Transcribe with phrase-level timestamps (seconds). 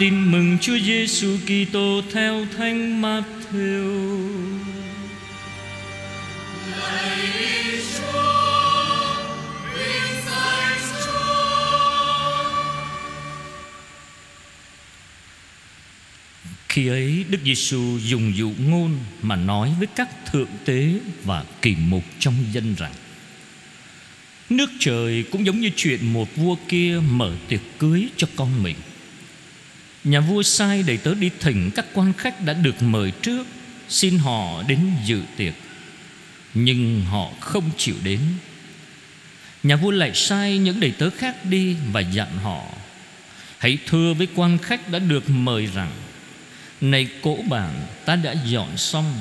[0.00, 4.08] Tin mừng Chúa Giêsu Kitô theo Thánh Matthew.
[16.68, 21.76] Khi ấy, Đức Giêsu dùng dụ ngôn mà nói với các thượng tế và kỳ
[21.88, 22.92] mục trong dân rằng,
[24.50, 28.76] Nước trời cũng giống như chuyện một vua kia mở tiệc cưới cho con mình
[30.04, 33.46] Nhà vua sai đầy tớ đi thỉnh các quan khách đã được mời trước,
[33.88, 35.54] Xin họ đến dự tiệc.
[36.54, 38.20] Nhưng họ không chịu đến.
[39.62, 42.64] Nhà vua lại sai những đầy tớ khác đi và dặn họ,
[43.58, 45.90] Hãy thưa với quan khách đã được mời rằng,
[46.80, 49.20] Này cỗ bàn ta đã dọn xong.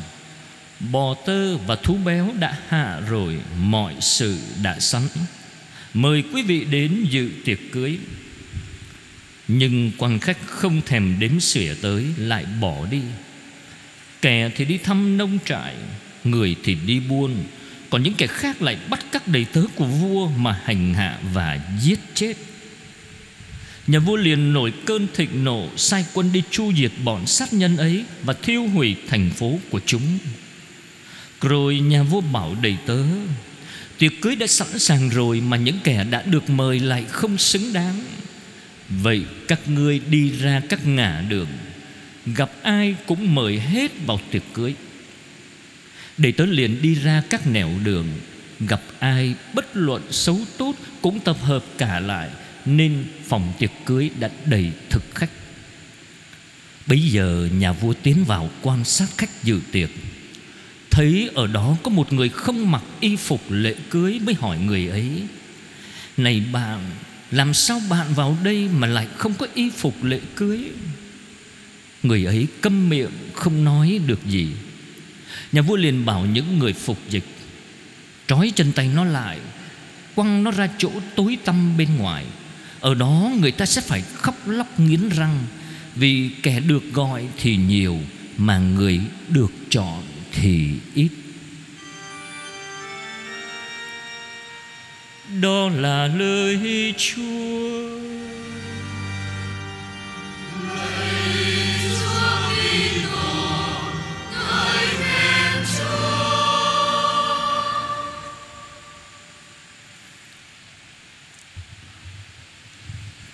[0.92, 5.02] Bò tơ và thú béo đã hạ rồi, Mọi sự đã sẵn.
[5.94, 7.98] Mời quý vị đến dự tiệc cưới
[9.58, 13.02] nhưng quan khách không thèm đếm xỉa tới, Lại bỏ đi.
[14.22, 15.76] Kẻ thì đi thăm nông trại,
[16.24, 17.44] Người thì đi buôn.
[17.90, 21.60] Còn những kẻ khác lại bắt các đầy tớ của vua Mà hành hạ và
[21.82, 22.34] giết chết.
[23.88, 27.78] Nhà vua liền nổi cơn thịnh nộ, Sai quân đi chu diệt bọn sát nhân
[27.78, 30.18] ấy Và thiêu hủy thành phố của chúng.
[31.42, 33.04] Rồi nhà vua bảo đầy tớ,
[33.98, 37.74] Tiệc cưới đã sẵn sàng rồi Mà những kẻ đã được mời lại không xứng
[37.74, 38.04] đáng.
[39.02, 41.48] Vậy các ngươi đi ra các ngã đường.
[42.26, 44.76] Gặp ai cũng mời hết vào tiệc cưới.
[46.18, 48.08] Để tớ liền đi ra các nẻo đường.
[48.60, 52.30] Gặp ai bất luận xấu tốt Cũng tập hợp cả lại,
[52.66, 55.30] Nên phòng tiệc cưới đã đầy thực khách.
[56.88, 59.90] Bây giờ nhà vua tiến vào quan sát khách dự tiệc.
[60.92, 64.88] Thấy ở đó có một người không mặc y phục lễ cưới Mới hỏi người
[64.88, 65.10] ấy,
[66.18, 66.80] Này bạn
[67.34, 70.60] làm sao bạn vào đây mà lại không có y phục lễ cưới?
[72.04, 74.48] Người ấy câm miệng, không nói được gì.
[75.52, 77.24] Nhà vua liền bảo những người phục dịch,
[78.28, 79.40] Trói chân tay nó lại,
[80.16, 82.26] Quăng nó ra chỗ tối tăm bên ngoài.
[82.80, 85.40] Ở đó người ta sẽ phải khóc lóc nghiến răng,
[85.96, 88.00] Vì kẻ được gọi thì nhiều,
[88.38, 91.10] Mà người được chọn thì ít.
[95.42, 97.24] Đó là lời Chúa.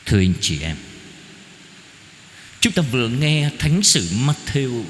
[0.05, 0.75] Thưa anh chị em,
[2.59, 4.83] Chúng ta vừa nghe Thánh sử Matthew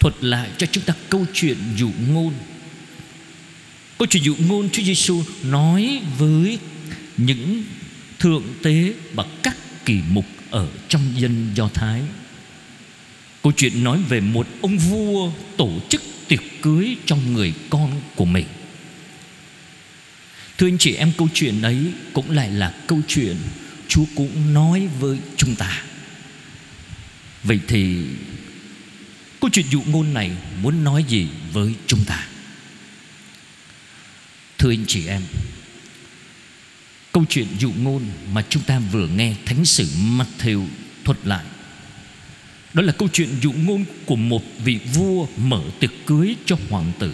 [0.00, 2.34] Thuật lại cho chúng ta câu chuyện dụ ngôn
[3.98, 6.58] Câu chuyện dụ ngôn Chúa Giêsu nói với
[7.16, 7.64] những
[8.18, 12.02] thượng tế và các kỳ mục ở trong dân Do Thái.
[13.42, 18.24] Câu chuyện nói về một ông vua tổ chức tiệc cưới cho người con của
[18.24, 18.46] mình.
[20.58, 21.78] Thưa anh chị em, câu chuyện ấy
[22.12, 23.36] cũng lại là câu chuyện
[23.88, 25.82] Chúa cũng nói với chúng ta.
[27.44, 27.96] Vậy thì
[29.40, 30.30] câu chuyện dụ ngôn này
[30.62, 32.26] muốn nói gì với chúng ta?
[34.58, 35.22] Thưa anh chị em,
[37.12, 38.02] Câu chuyện dụ ngôn
[38.32, 40.66] mà chúng ta vừa nghe Thánh sử Matthew
[41.04, 41.44] thuật lại,
[42.74, 46.92] Đó là câu chuyện dụ ngôn của một vị vua mở tiệc cưới cho hoàng
[46.98, 47.12] tử.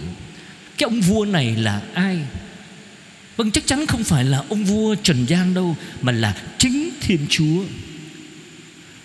[0.78, 2.19] Cái ông vua này là ai?
[3.36, 7.26] Vâng chắc chắn không phải là ông vua Trần gian đâu, Mà là chính Thiên
[7.28, 7.64] Chúa.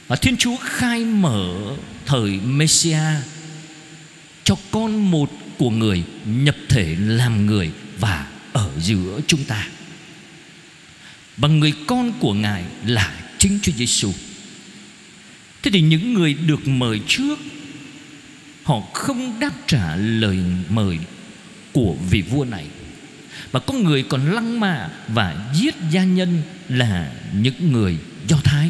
[0.07, 1.75] Và Thiên Chúa khai mở
[2.05, 3.23] thời messiah
[4.43, 9.67] Cho con một của người nhập thể làm người và ở giữa chúng ta.
[11.37, 14.13] Bằng người con của ngài là chính Chúa Giêsu.
[15.63, 17.39] Thế thì những người được mời trước,
[18.63, 20.37] họ không đáp trả lời
[20.69, 20.99] mời
[21.71, 22.65] của vị vua này
[23.51, 27.97] và có người còn lăng mạ và giết gia nhân là những người
[28.27, 28.69] Do Thái,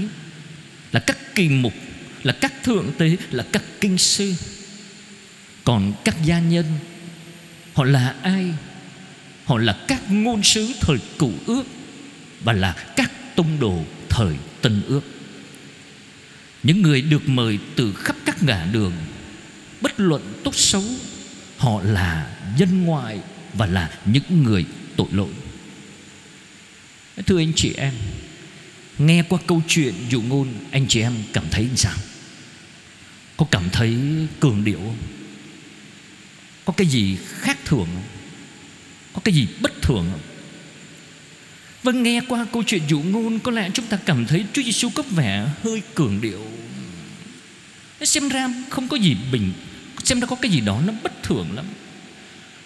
[0.91, 1.73] là các kỳ mục,
[2.23, 4.33] là các thượng tế, là các kinh sư.
[5.63, 6.65] Còn các gia nhân,
[7.73, 8.53] họ là ai?
[9.47, 11.63] Họ là các ngôn sứ thời cựu ước
[12.43, 15.01] Và là các tông đồ thời tân ước.
[16.63, 18.93] Những người được mời từ khắp các ngã đường,
[19.81, 20.83] Bất luận tốt xấu,
[21.57, 23.19] Họ là dân ngoại
[23.53, 24.65] Và là những người
[24.95, 25.29] tội lỗi.
[27.25, 27.93] Thưa anh chị em,
[28.97, 31.97] Nghe qua câu chuyện dụ ngôn, Anh chị em cảm thấy sao?
[33.37, 33.97] Có cảm thấy
[34.39, 34.97] cường điệu không?
[36.65, 38.16] Có cái gì khác thường không?
[39.17, 40.21] Có cái gì bất thường không?
[41.83, 44.89] Vâng nghe qua câu chuyện dụ ngôn, Có lẽ chúng ta cảm thấy Chúa Giêsu
[44.89, 46.45] có vẻ hơi cường điệu.
[48.01, 49.51] Xem ra không có gì bình,
[50.03, 51.65] Xem ra có cái gì đó nó bất thường lắm.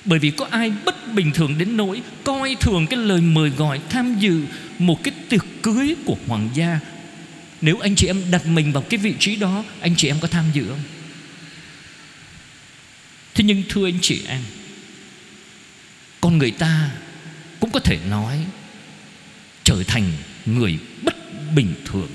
[0.05, 3.79] Bởi vì có ai bất bình thường đến nỗi coi thường cái lời mời gọi,
[3.89, 4.41] tham dự
[4.79, 6.79] một cái tiệc cưới của hoàng gia.
[7.61, 10.27] Nếu anh chị em đặt mình vào cái vị trí đó, anh chị em có
[10.27, 10.83] tham dự không?
[13.33, 14.41] Thế nhưng thưa anh chị em
[16.21, 16.91] con người ta
[17.59, 18.45] cũng có thể nói
[19.63, 20.11] trở thành
[20.45, 21.15] người bất
[21.55, 22.09] bình thường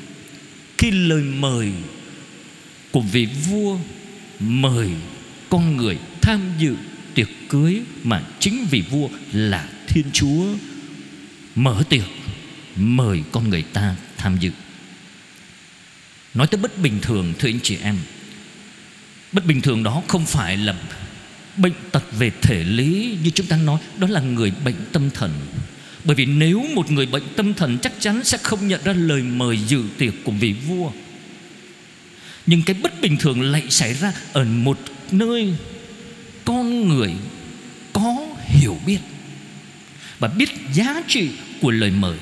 [0.79, 1.73] khi lời mời
[2.91, 3.79] của vị vua
[4.41, 4.91] mời
[5.49, 6.77] con người tham dự
[7.15, 10.47] tiệc cưới mà chính vị vua là Thiên Chúa,
[11.55, 12.05] mở tiệc,
[12.77, 14.51] mời con người ta tham dự.
[16.35, 17.97] Nói tới bất bình thường, thưa anh chị em,
[19.33, 20.75] Bất bình thường đó không phải là
[21.57, 25.31] bệnh tật về thể lý như chúng ta nói, Đó là người bệnh tâm thần.
[26.05, 29.23] Bởi vì nếu một người bệnh tâm thần chắc chắn sẽ không nhận ra lời
[29.23, 30.91] mời dự tiệc của vị vua.
[32.47, 34.79] Nhưng cái bất bình thường lại xảy ra ở một
[35.11, 35.55] nơi
[36.45, 37.13] con người
[37.93, 38.99] có hiểu biết
[40.19, 41.31] và biết giá trị
[41.61, 42.19] của lời mời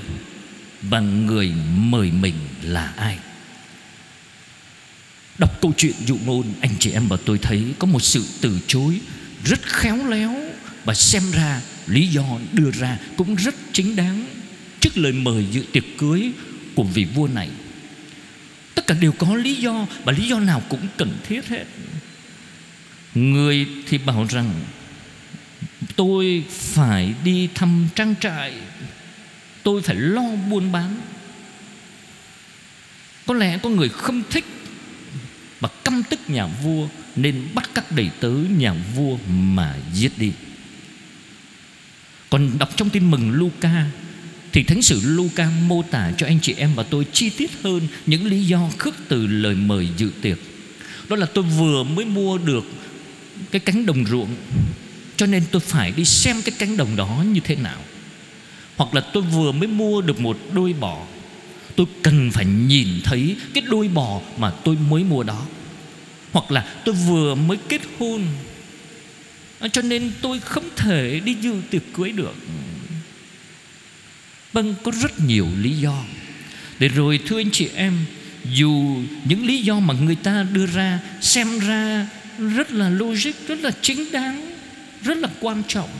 [0.82, 3.18] và người mời mình là ai.
[5.38, 8.58] Đọc câu chuyện dụ ngôn, anh chị em và tôi thấy có một sự từ
[8.66, 9.00] chối
[9.44, 10.34] rất khéo léo
[10.84, 14.26] và xem ra, lý do đưa ra cũng rất chính đáng
[14.80, 16.32] trước lời mời dự tiệc cưới
[16.74, 17.48] của vị vua này.
[18.74, 21.64] Tất cả đều có lý do và lý do nào cũng cần thiết hết.
[23.14, 24.54] Người thì bảo rằng,
[25.96, 28.52] Tôi phải đi thăm trang trại,
[29.62, 31.00] Tôi phải lo buôn bán.
[33.26, 34.44] Có lẽ có người không thích
[35.94, 40.32] căm tức nhà vua, Nên bắt các đầy tớ nhà vua mà giết đi.
[42.30, 43.86] Còn đọc trong tin mừng Luca,
[44.52, 47.88] Thì Thánh sử Luca mô tả cho anh chị em và tôi chi tiết hơn
[48.06, 50.38] Những lý do khước từ lời mời dự tiệc.
[51.08, 52.64] Đó là tôi vừa mới mua được
[53.50, 54.34] cái cánh đồng ruộng,
[55.16, 57.80] cho nên tôi phải đi xem cái cánh đồng đó như thế nào.
[58.76, 61.06] Hoặc là tôi vừa mới mua được một đôi bò,
[61.76, 65.46] tôi cần phải nhìn thấy cái đôi bò mà tôi mới mua đó
[66.34, 68.26] hoặc là tôi vừa mới kết hôn.
[69.58, 72.34] Ờ, cho nên tôi không thể đi dự tiệc cưới được.
[74.52, 76.04] Vâng có rất nhiều lý do.
[76.78, 77.92] Để rồi, thưa anh chị em,
[78.52, 82.08] dù những lý do mà người ta đưa ra xem ra
[82.38, 84.52] rất là logic, rất là chính đáng,
[85.04, 85.90] rất là quan trọng.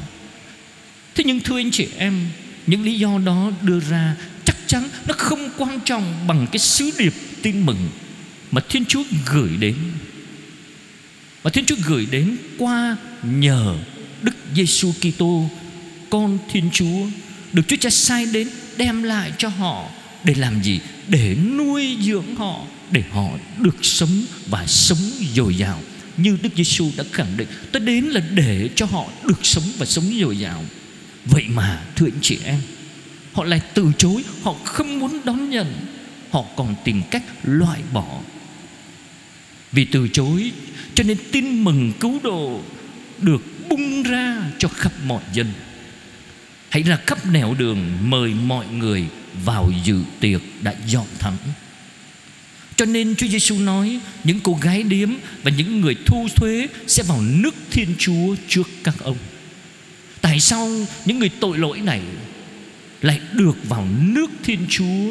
[1.14, 2.26] Thế nhưng thưa anh chị em,
[2.66, 6.90] những lý do đó đưa ra chắc chắn nó không quan trọng bằng cái sứ
[6.98, 7.88] điệp tin mừng
[8.50, 9.02] mà Thiên Chúa
[9.32, 9.74] gửi đến
[11.44, 13.76] mà Thiên Chúa gửi đến qua nhờ
[14.22, 15.50] Đức Giêsu Kitô,
[16.10, 17.06] con Thiên Chúa.
[17.52, 19.88] Được Chúa Cha sai đến đem lại cho họ
[20.24, 20.80] để làm gì?
[21.08, 24.98] Để nuôi dưỡng họ, để họ được sống và sống
[25.34, 25.80] dồi dào
[26.16, 27.48] như Đức Giêsu đã khẳng định.
[27.72, 30.64] Tôi đến là để cho họ được sống và sống dồi dào.
[31.24, 32.60] Vậy mà, thưa anh chị em,
[33.32, 35.74] họ lại từ chối, họ không muốn đón nhận.
[36.30, 38.20] Họ còn tìm cách loại bỏ
[39.74, 40.52] vì từ chối,
[40.94, 42.60] cho nên tin mừng cứu độ
[43.18, 45.46] được bung ra cho khắp mọi dân
[46.68, 49.04] hãy ra khắp nẻo đường mời mọi người
[49.44, 51.36] vào dự tiệc đã dọn thẳng
[52.76, 55.10] cho nên Chúa Giêsu nói, những cô gái điếm
[55.42, 59.16] và những người thu thuế sẽ vào nước Thiên Chúa trước các ông.
[60.20, 60.68] Tại sao
[61.04, 62.00] những người tội lỗi này
[63.02, 65.10] lại được vào nước Thiên Chúa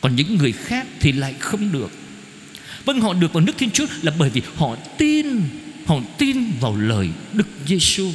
[0.00, 1.90] còn những người khác thì lại không được.
[2.84, 5.26] Vâng họ được vào nước Thiên Chúa là bởi vì họ tin,
[5.86, 8.10] họ tin vào lời Đức Giêsu.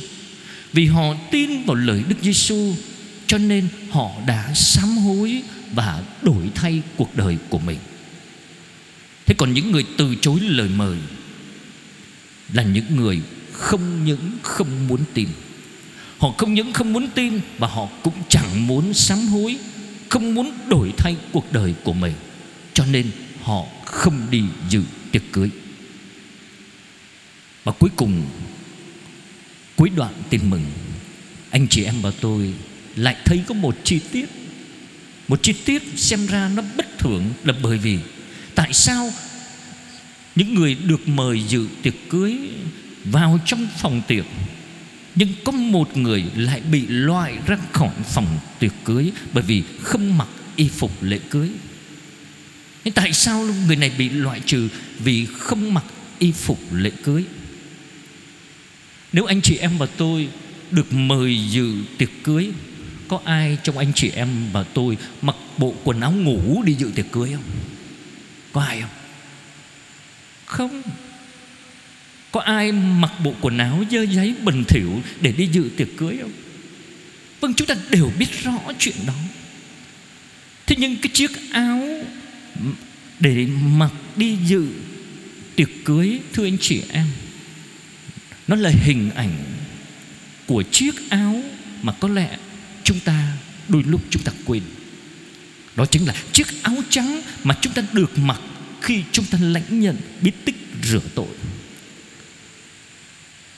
[0.73, 2.73] Vì họ tin vào lời Đức Giêsu
[3.27, 5.41] cho nên họ đã sám hối
[5.73, 7.77] và đổi thay cuộc đời của mình.
[9.25, 10.97] Thế còn những người từ chối lời mời
[12.53, 15.27] là những người không những không muốn tin.
[16.17, 19.57] Họ không những không muốn tin và họ cũng chẳng muốn sám hối
[20.09, 22.13] không muốn đổi thay cuộc đời của mình.
[22.73, 23.11] Cho nên
[23.45, 25.49] họ không đi dự tiệc cưới.
[27.63, 28.23] Và cuối cùng,
[29.75, 30.65] cuối đoạn tin mừng,
[31.49, 32.53] anh chị em và tôi
[32.95, 34.29] lại thấy có một chi tiết,
[35.27, 37.99] một chi tiết xem ra nó bất thường là bởi vì
[38.55, 39.11] tại sao
[40.35, 42.37] những người được mời dự tiệc cưới
[43.03, 44.25] vào trong phòng tiệc,
[45.15, 50.17] nhưng có một người lại bị loại ra khỏi phòng tiệc cưới bởi vì không
[50.17, 51.49] mặc y phục lễ cưới
[52.85, 55.85] nhưng tại sao người này bị loại trừ vì không mặc
[56.19, 57.23] y phục lễ cưới?
[59.13, 60.29] Nếu anh chị em và tôi
[60.71, 62.51] được mời dự tiệc cưới,
[63.07, 66.91] Có ai trong anh chị em và tôi Mặc bộ quần áo ngủ đi dự
[66.95, 67.43] tiệc cưới không?
[68.53, 68.89] Có ai không?
[70.45, 70.81] Không.
[72.31, 76.17] Có ai mặc bộ quần áo dơ giấy bẩn thỉu Để đi dự tiệc cưới
[76.21, 76.31] không?
[77.39, 79.13] Vâng chúng ta đều biết rõ chuyện đó.
[80.65, 81.87] Thế nhưng cái chiếc áo
[83.19, 84.67] để mặc đi dự
[85.55, 87.05] tiệc cưới, Thưa anh chị em.
[88.47, 89.35] Nó là hình ảnh
[90.45, 91.43] Của chiếc áo
[91.81, 92.37] Mà có lẽ
[92.83, 94.63] chúng ta Đôi lúc chúng ta quên.
[95.75, 98.41] Đó chính là chiếc áo trắng Mà chúng ta được mặc
[98.81, 101.27] Khi chúng ta lãnh nhận bí tích rửa tội.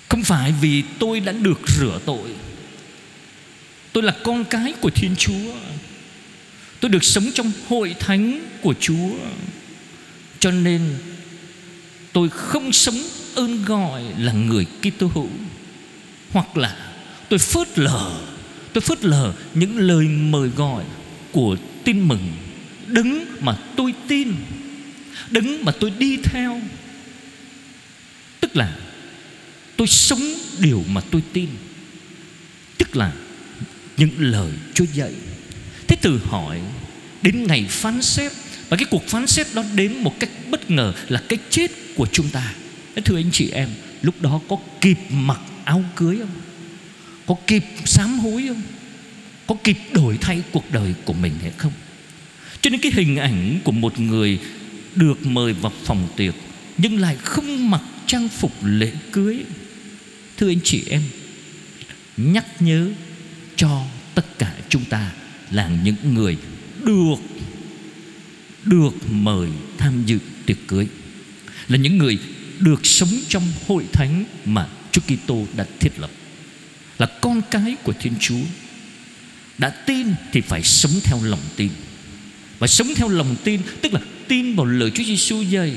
[0.09, 2.29] Không phải vì tôi đã được rửa tội.
[3.93, 5.53] Tôi là con cái của Thiên Chúa.
[6.79, 9.09] Tôi được sống trong hội thánh của Chúa.
[10.39, 10.81] Cho nên
[12.13, 12.97] tôi không sống
[13.35, 15.29] ơn gọi là người Kitô hữu,
[16.31, 16.93] Hoặc là
[17.29, 18.19] tôi phớt lờ,
[18.73, 20.83] Tôi phớt lờ những lời mời gọi
[21.31, 22.31] của tin mừng.
[22.87, 24.33] Đứng mà tôi tin,
[25.29, 26.61] Đứng mà tôi đi theo.
[28.39, 28.77] Tức là
[29.77, 30.21] tôi sống
[30.59, 31.49] điều mà tôi tin.
[32.77, 33.13] Tức là
[33.97, 35.13] những lời Chúa dạy.
[35.87, 36.59] Thế từ hỏi,
[37.21, 38.31] Đến ngày phán xét,
[38.69, 42.07] Và cái cuộc phán xét đó đến một cách bất ngờ Là cái chết của
[42.11, 42.53] chúng ta.
[43.05, 43.69] Thưa anh chị em,
[44.01, 46.41] Lúc đó có kịp mặc áo cưới không?
[47.25, 48.61] Có kịp sám hối không?
[49.47, 51.71] Có kịp đổi thay cuộc đời của mình hay không?
[52.61, 54.39] Cho nên cái hình ảnh của một người
[54.95, 56.33] Được mời vào phòng tiệc,
[56.77, 59.43] Nhưng lại không mặc trang phục lễ cưới.
[60.37, 61.01] Thưa anh chị em,
[62.17, 62.89] Nhắc nhớ
[63.55, 63.83] cho
[64.15, 65.11] tất cả chúng ta
[65.51, 66.37] là những người
[66.83, 67.15] được
[68.65, 70.87] được mời tham dự tiệc cưới.
[71.67, 72.17] Là những người
[72.59, 76.09] được sống trong hội thánh mà Chúa Kitô đã thiết lập.
[76.99, 78.43] Là con cái của Thiên Chúa.
[79.57, 81.69] Đã tin thì phải sống theo lòng tin.
[82.59, 85.73] Và sống theo lòng tin tức là tin vào lời Chúa Giêsu dạy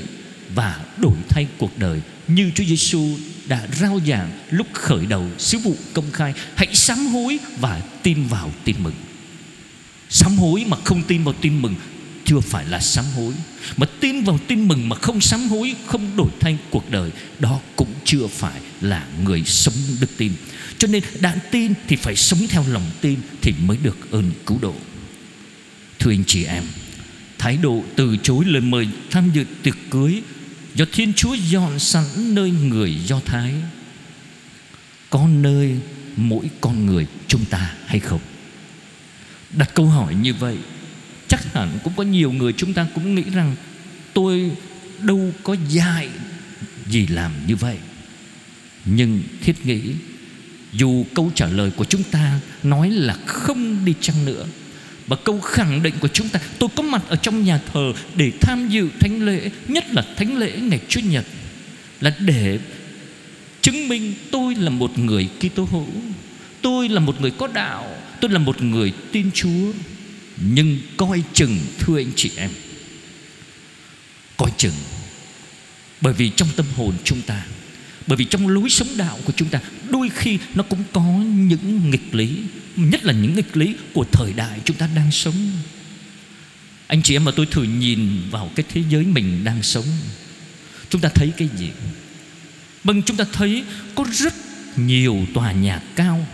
[0.54, 5.58] và đổi thay cuộc đời như Chúa Giêsu đã rao giảng lúc khởi đầu sứ
[5.58, 6.34] vụ công khai.
[6.54, 8.94] Hãy sám hối và tin vào tin mừng
[10.10, 11.74] sám hối mà không tin vào tin mừng
[12.24, 13.32] chưa phải là sám hối.
[13.76, 17.60] Mà tin vào tin mừng mà không sám hối, không đổi thay cuộc đời, đó
[17.76, 20.32] cũng chưa phải là người sống đức tin.
[20.78, 24.58] Cho nên đã tin thì phải sống theo lòng tin thì mới được ơn cứu
[24.62, 24.74] độ.
[25.98, 26.64] Thưa anh chị em,
[27.38, 30.22] thái độ từ chối lời mời tham dự tiệc cưới
[30.74, 33.54] do Thiên Chúa dọn sẵn nơi người Do Thái,
[35.10, 35.76] Có nơi
[36.16, 38.20] mỗi con người chúng ta hay không?
[39.52, 40.56] Đặt câu hỏi như vậy,
[41.28, 43.56] Chắc hẳn cũng có nhiều người chúng ta cũng nghĩ rằng
[44.14, 44.50] Tôi
[44.98, 46.08] đâu có dạy
[46.86, 47.76] gì làm như vậy.
[48.84, 49.80] Nhưng thiết nghĩ,
[50.72, 54.46] Dù câu trả lời của chúng ta nói là không đi chăng nữa,
[55.06, 58.32] và câu khẳng định của chúng ta, Tôi có mặt ở trong nhà thờ Để
[58.40, 61.24] tham dự thánh lễ, Nhất là thánh lễ ngày chủ Nhật,
[62.00, 62.58] Là để
[63.62, 65.86] chứng minh tôi là một người Kitô hữu
[66.62, 67.86] Tôi là một người có đạo.
[68.20, 69.72] Tôi là một người tin Chúa,
[70.36, 72.50] Nhưng coi chừng, thưa anh chị em.
[74.36, 74.74] Coi chừng.
[76.00, 77.46] Bởi vì trong tâm hồn chúng ta,
[78.06, 79.60] Bởi vì trong lối sống đạo của chúng ta,
[79.90, 82.36] Đôi khi nó cũng có những nghịch lý,
[82.76, 85.50] Nhất là những nghịch lý của thời đại chúng ta đang sống.
[86.86, 89.86] Anh chị em mà tôi thử nhìn vào cái thế giới mình đang sống,
[90.90, 91.70] Chúng ta thấy cái gì?
[92.84, 94.34] Vâng chúng ta thấy có rất
[94.76, 96.26] nhiều tòa nhà cao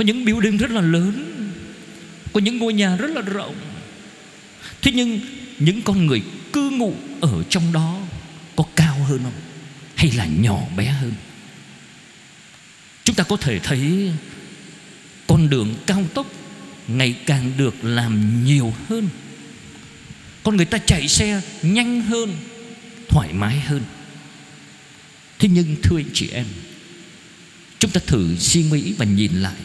[0.00, 1.36] có những building rất là lớn.
[2.32, 3.54] Có những ngôi nhà rất là rộng.
[4.82, 5.20] Thế nhưng
[5.58, 8.00] những con người cư ngụ ở trong đó
[8.56, 9.32] Có cao hơn không?
[9.94, 11.12] Hay là nhỏ bé hơn?
[13.04, 14.12] Chúng ta có thể thấy
[15.26, 16.26] con đường cao tốc
[16.88, 19.08] ngày càng được làm nhiều hơn.
[20.42, 22.36] Con người ta chạy xe nhanh hơn,
[23.08, 23.82] thoải mái hơn.
[25.38, 26.46] Thế nhưng thưa anh chị em,
[27.78, 29.56] chúng ta thử suy nghĩ và nhìn lại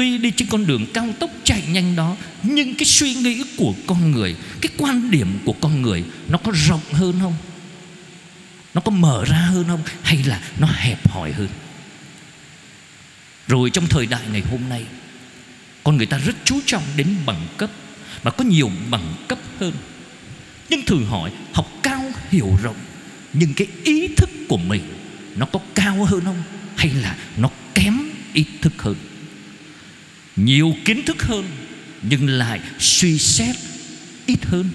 [0.00, 3.74] tuy đi trên con đường cao tốc chạy nhanh đó, nhưng cái suy nghĩ của
[3.86, 7.34] con người, cái quan điểm của con người nó có rộng hơn không?
[8.74, 9.82] Nó có mở ra hơn không?
[10.02, 11.48] Hay là nó hẹp hòi hơn?
[13.48, 14.84] Rồi trong thời đại ngày hôm nay,
[15.84, 17.70] Con người ta rất chú trọng đến bằng cấp
[18.22, 19.72] Và có nhiều bằng cấp hơn.
[20.68, 22.76] Nhưng thử hỏi, Học cao hiểu rộng,
[23.32, 24.82] Nhưng cái ý thức của mình
[25.36, 26.42] Nó có cao hơn không?
[26.76, 27.94] Hay là nó kém
[28.32, 28.96] ý thức hơn?
[30.44, 31.44] Nhiều kiến thức hơn,
[32.02, 33.56] Nhưng lại suy xét
[34.26, 34.70] ít hơn.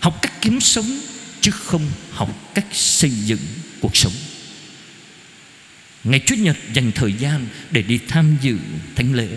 [0.00, 1.00] Học cách kiếm sống,
[1.40, 3.40] Chứ không học cách xây dựng
[3.80, 4.12] cuộc sống.
[6.04, 8.58] Ngày Chủ nhật dành thời gian để đi tham dự
[8.94, 9.28] thánh lễ,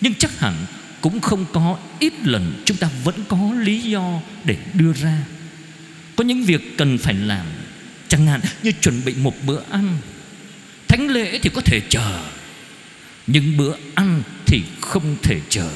[0.00, 0.66] Nhưng chắc hẳn
[1.00, 5.24] cũng không có ít lần chúng ta vẫn có lý do để đưa ra.
[6.16, 7.46] Có những việc cần phải làm,
[8.08, 9.98] Chẳng hạn như chuẩn bị một bữa ăn.
[10.88, 12.24] Thánh lễ thì có thể chờ
[13.30, 15.70] nhưng bữa ăn thì không thể chờ.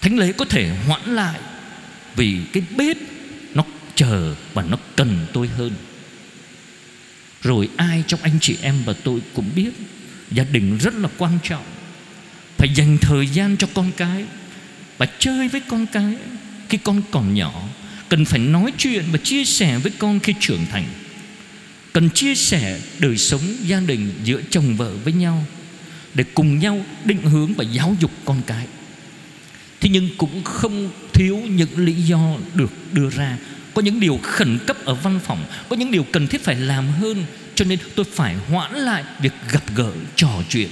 [0.00, 1.40] Thánh lễ có thể hoãn lại
[2.16, 2.96] Vì cái bếp
[3.54, 3.64] nó
[3.94, 5.72] chờ và nó cần tôi hơn.
[7.42, 9.70] Rồi ai trong anh chị em và tôi cũng biết
[10.30, 11.64] Gia đình rất là quan trọng.
[12.56, 14.24] Phải dành thời gian cho con cái
[14.98, 16.16] Và chơi với con cái
[16.68, 17.68] Khi con còn nhỏ.
[18.08, 20.86] Cần phải nói chuyện và chia sẻ với con khi trưởng thành.
[21.92, 25.46] Cần chia sẻ đời sống gia đình giữa chồng vợ với nhau.
[26.14, 28.66] Để cùng nhau định hướng và giáo dục con cái.
[29.80, 33.38] Thế nhưng cũng không thiếu những lý do được đưa ra.
[33.74, 36.88] Có những điều khẩn cấp ở văn phòng, Có những điều cần thiết phải làm
[36.88, 40.68] hơn, Cho nên tôi phải hoãn lại việc gặp gỡ, trò chuyện,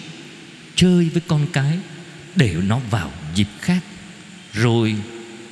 [0.76, 1.78] Chơi với con cái
[2.36, 3.80] Để nó vào dịp khác.
[4.52, 4.96] Rồi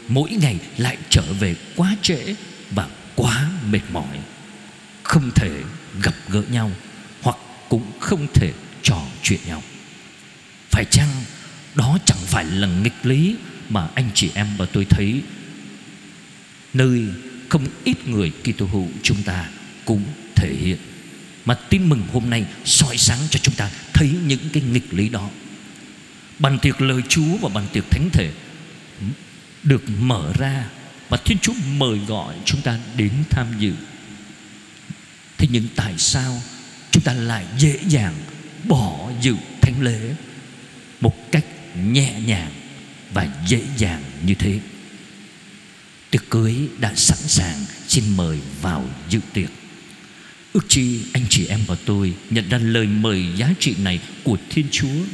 [0.08, 2.34] mỗi ngày lại trở về quá trễ
[2.70, 4.18] Và quá mệt mỏi.
[5.02, 5.50] Không thể
[6.02, 6.70] gặp gỡ nhau
[7.22, 7.36] Hoặc
[7.68, 9.62] cũng không thể trò chuyện nhau.
[10.70, 11.08] Phải chăng
[11.74, 13.36] đó chẳng phải là nghịch lý
[13.68, 15.22] mà anh chị em và tôi thấy?
[16.74, 17.04] Nơi
[17.48, 19.48] không ít người Kitô hữu chúng ta
[19.84, 20.02] cũng
[20.36, 20.78] thể hiện.
[21.44, 25.08] Mà tin mừng hôm nay soi sáng cho chúng ta thấy những cái nghịch lý
[25.08, 25.30] đó.
[26.38, 28.32] Bàn tiệc lời Chúa và bàn tiệc thánh thể
[29.62, 30.64] được mở ra
[31.08, 33.72] và Thiên Chúa mời gọi chúng ta đến tham dự.
[35.38, 36.42] Thế nhưng tại sao
[36.90, 38.14] chúng ta lại dễ dàng
[38.64, 40.14] bỏ dự thánh lễ?
[41.00, 41.44] Một cách
[41.84, 42.50] nhẹ nhàng
[43.12, 44.60] và dễ dàng như thế.
[46.10, 49.50] Tiệc cưới đã sẵn sàng, xin mời vào dự tiệc.
[50.52, 54.36] Ước chi anh chị em và tôi nhận ra lời mời giá trị này của
[54.50, 55.04] thiên chúa.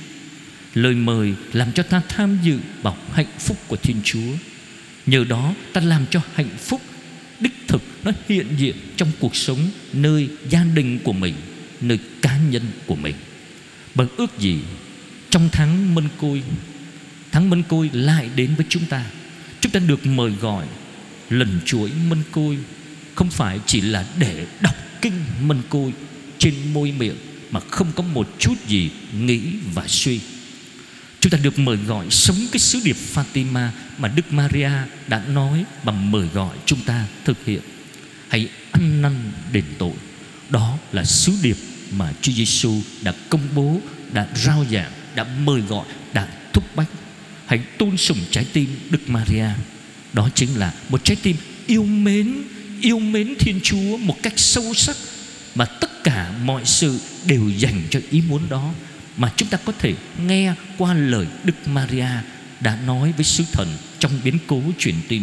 [0.75, 4.33] Lời mời làm cho ta tham dự vào hạnh phúc của thiên chúa.
[5.07, 6.81] Nhờ đó, ta làm cho hạnh phúc
[7.41, 11.35] đích thực nó hiện diện trong cuộc sống nơi gia đình của mình,
[11.81, 13.15] nơi cá nhân của mình.
[13.95, 14.59] Bằng ước gì
[15.37, 16.43] trong tháng mân côi,
[17.33, 19.05] Tháng Mân Côi lại đến với chúng ta.
[19.61, 20.67] Chúng ta được mời gọi
[21.31, 22.59] Lần chuỗi Mân Côi.
[23.15, 25.93] Không phải chỉ là để đọc kinh Mân Côi
[26.39, 27.17] Trên môi miệng
[27.51, 29.41] Mà không có một chút gì nghĩ
[29.75, 30.21] và suy.
[31.21, 33.69] Chúng ta được mời gọi sống cái sứ điệp Fatima
[33.99, 34.71] Mà Đức Maria
[35.07, 37.63] đã nói Và mời gọi chúng ta thực hiện.
[38.29, 39.95] Hãy ăn năn đền tội.
[40.51, 41.57] Đó là sứ điệp
[41.93, 43.81] mà Chúa Giêsu đã công bố,
[44.13, 46.89] Đã rao giảng đã mời gọi, Đã thúc bách.
[47.47, 49.47] Hãy tôn sùng trái tim Đức Maria.
[50.13, 52.35] Đó chính là một trái tim yêu mến
[52.81, 54.97] Yêu mến Thiên Chúa một cách sâu sắc,
[55.55, 58.73] Mà tất cả mọi sự đều dành cho ý muốn đó,
[59.17, 59.95] Mà chúng ta có thể
[60.27, 62.09] nghe qua lời Đức Maria
[62.61, 65.23] Đã nói với sứ thần trong biến cố truyền tin.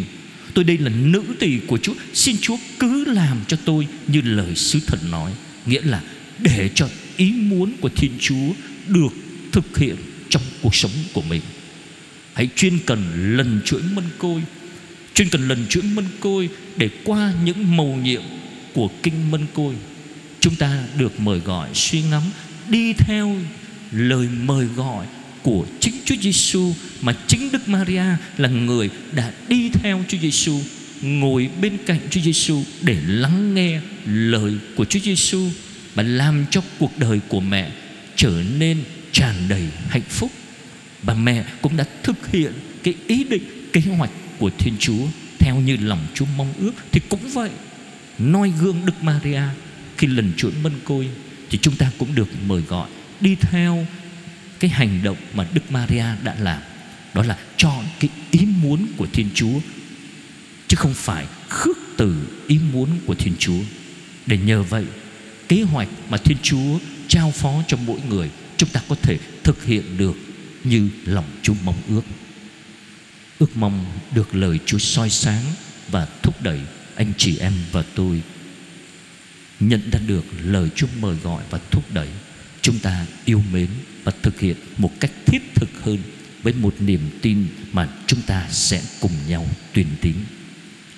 [0.53, 4.55] Tôi đây là nữ tỳ của Chúa, Xin Chúa cứ làm cho tôi như lời
[4.55, 5.31] sứ thần nói,
[5.65, 6.01] Nghĩa là
[6.39, 8.53] để cho ý muốn của Thiên Chúa
[8.87, 9.13] được
[9.53, 9.95] thực hiện
[10.29, 11.41] trong cuộc sống của mình.
[12.33, 13.03] Hãy chuyên cần
[13.37, 14.41] lần chuỗi mân côi
[15.13, 18.21] Chuyên cần lần chuỗi mân côi Để qua những mầu nhiệm
[18.73, 19.75] của kinh mân côi.
[20.39, 22.23] Chúng ta được mời gọi suy ngẫm
[22.69, 23.35] Đi theo
[23.91, 25.05] lời mời gọi
[25.43, 28.03] của chính Chúa Giêsu mà chính Đức Maria
[28.37, 30.59] là người đã đi theo Chúa Giêsu,
[31.01, 35.49] ngồi bên cạnh Chúa Giêsu để lắng nghe lời của Chúa Giêsu
[35.95, 37.71] và làm cho cuộc đời của mẹ
[38.15, 40.31] trở nên tràn đầy hạnh phúc
[41.03, 45.05] Bà mẹ cũng đã thực hiện cái ý định kế hoạch của Thiên Chúa
[45.39, 47.49] theo như lòng Chúa mong ước thì cũng vậy.
[48.19, 49.41] Noi gương Đức Maria
[49.97, 51.09] khi lần chuỗi mân côi
[51.49, 52.89] thì chúng ta cũng được mời gọi
[53.21, 53.85] đi theo
[54.59, 56.61] cái hành động mà Đức Maria đã làm.
[57.13, 59.59] Đó là chọn cái ý muốn của Thiên Chúa
[60.67, 62.15] chứ không phải khước từ
[62.47, 63.59] ý muốn của Thiên Chúa.
[64.25, 64.85] Để nhờ vậy,
[65.49, 68.29] kế hoạch mà Thiên Chúa trao phó cho mỗi người
[68.63, 70.15] chúng ta có thể thực hiện được
[70.63, 72.01] như lòng Chúa mong ước.
[73.39, 75.43] Ước mong được lời Chúa soi sáng
[75.91, 76.59] và thúc đẩy
[76.95, 78.21] anh chị em và tôi
[79.59, 82.07] nhận ra được lời Chúa mời gọi và thúc đẩy
[82.61, 83.67] chúng ta yêu mến
[84.03, 85.97] và thực hiện một cách thiết thực hơn
[86.43, 90.15] với một niềm tin mà chúng ta sẽ cùng nhau tuyên tín.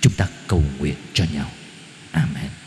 [0.02, 1.52] Chúng ta cầu nguyện cho nhau.
[2.12, 2.65] Amen.